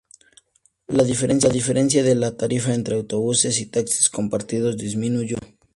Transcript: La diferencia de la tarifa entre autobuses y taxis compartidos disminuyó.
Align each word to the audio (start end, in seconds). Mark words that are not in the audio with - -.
La 0.87 1.03
diferencia 1.03 2.01
de 2.01 2.15
la 2.15 2.35
tarifa 2.35 2.73
entre 2.73 2.95
autobuses 2.95 3.59
y 3.59 3.67
taxis 3.67 4.09
compartidos 4.09 4.75
disminuyó. 4.75 5.37